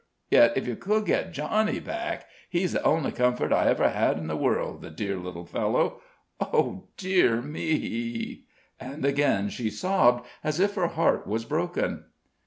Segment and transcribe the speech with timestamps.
[0.31, 4.25] Yet, if you could get Johnny back he's the only comfort I ever had in
[4.25, 6.01] the world, the dear little fellow
[6.39, 8.45] oh, dear me!"
[8.79, 12.05] And again she sobbed as if her heart was broken.